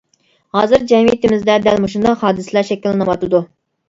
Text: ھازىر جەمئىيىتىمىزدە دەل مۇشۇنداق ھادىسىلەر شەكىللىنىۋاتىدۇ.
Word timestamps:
ھازىر 0.57 0.85
جەمئىيىتىمىزدە 0.91 1.57
دەل 1.65 1.77
مۇشۇنداق 1.83 2.23
ھادىسىلەر 2.23 2.67
شەكىللىنىۋاتىدۇ. 2.71 3.43